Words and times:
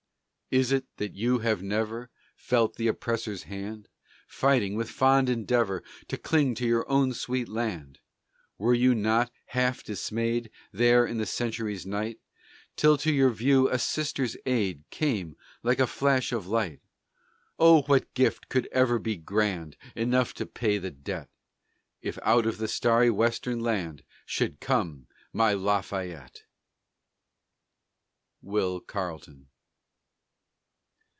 Is 0.59 0.73
it 0.73 0.83
that 0.97 1.13
you 1.15 1.39
have 1.39 1.63
never 1.63 2.09
Felt 2.35 2.75
the 2.75 2.87
oppressor's 2.89 3.43
hand, 3.43 3.87
Fighting, 4.27 4.75
with 4.75 4.89
fond 4.89 5.29
endeavor, 5.29 5.81
To 6.09 6.17
cling 6.17 6.55
to 6.55 6.67
your 6.67 6.85
own 6.91 7.13
sweet 7.13 7.47
land? 7.47 7.99
Were 8.57 8.73
you 8.73 8.93
not 8.93 9.31
half 9.45 9.81
dismayed, 9.81 10.51
There 10.73 11.05
in 11.05 11.19
the 11.19 11.25
century's 11.25 11.85
night, 11.85 12.19
Till 12.75 12.97
to 12.97 13.13
your 13.13 13.29
view 13.29 13.69
a 13.69 13.79
sister's 13.79 14.35
aid 14.45 14.83
Came, 14.89 15.37
like 15.63 15.79
a 15.79 15.87
flash 15.87 16.33
of 16.33 16.47
light? 16.47 16.81
Oh, 17.57 17.83
what 17.83 18.13
gift 18.13 18.49
could 18.49 18.67
ever 18.73 18.99
be 18.99 19.15
grand 19.15 19.77
Enough 19.95 20.33
to 20.33 20.45
pay 20.45 20.77
the 20.77 20.91
debt, 20.91 21.29
If 22.01 22.19
out 22.23 22.45
of 22.45 22.57
the 22.57 22.67
starry 22.67 23.09
Western 23.09 23.61
land, 23.61 24.03
Should 24.25 24.59
come 24.59 25.07
my 25.31 25.53
Lafayette! 25.53 26.43
WILL 28.41 28.81
CARLETON. 28.81 29.47